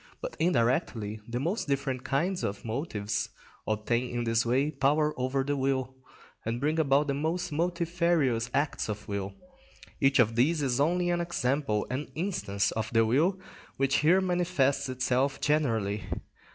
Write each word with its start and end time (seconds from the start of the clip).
But 0.19 0.35
indirectly 0.39 1.19
the 1.27 1.39
most 1.39 1.67
different 1.67 2.03
kinds 2.03 2.43
of 2.43 2.65
motives 2.65 3.29
obtain 3.67 4.09
in 4.09 4.23
this 4.23 4.47
way 4.47 4.71
power 4.71 5.13
over 5.15 5.43
the 5.43 5.55
will, 5.55 5.93
and 6.43 6.59
bring 6.59 6.79
about 6.79 7.05
the 7.05 7.13
most 7.13 7.51
multifarious 7.51 8.49
acts 8.51 8.89
of 8.89 9.07
will. 9.07 9.35
Each 9.99 10.17
of 10.17 10.35
these 10.35 10.63
is 10.63 10.79
only 10.79 11.11
an 11.11 11.21
example, 11.21 11.85
an 11.91 12.09
instance, 12.15 12.71
of 12.71 12.89
the 12.91 13.05
will 13.05 13.37
which 13.77 13.97
here 13.97 14.21
manifests 14.21 14.89
itself 14.89 15.39
generally. 15.39 16.05